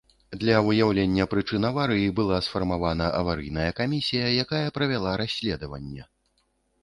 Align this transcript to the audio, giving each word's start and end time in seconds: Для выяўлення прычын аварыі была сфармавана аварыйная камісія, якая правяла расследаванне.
Для 0.41 0.53
выяўлення 0.67 1.25
прычын 1.33 1.65
аварыі 1.71 2.07
была 2.19 2.39
сфармавана 2.45 3.09
аварыйная 3.19 3.67
камісія, 3.79 4.27
якая 4.45 4.67
правяла 4.79 5.11
расследаванне. 5.21 6.03